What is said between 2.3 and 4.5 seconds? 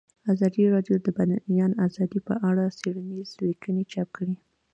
اړه څېړنیزې لیکنې چاپ کړي.